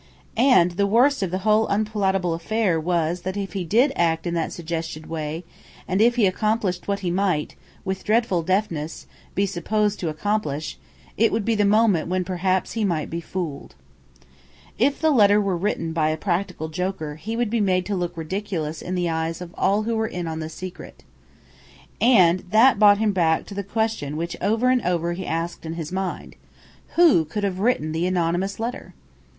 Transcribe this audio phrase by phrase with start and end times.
[0.35, 4.33] And the worst of the whole unpalatable affair was that if he did act in
[4.33, 5.43] that suggested way,
[5.87, 10.79] and if he accomplished what he might, with dreadful deftness, be supposed to accomplish,
[11.17, 13.75] it would be the moment when perhaps he might be fooled.
[14.79, 18.17] If the letter were written by a practical joker, he would be made to look
[18.17, 21.03] ridiculous in the eyes of all who were in the secret.
[22.01, 25.63] And that thought brought him back to the question which over and over he asked
[25.63, 26.37] in his mind.
[26.95, 28.95] Who could have written the anonymous letter?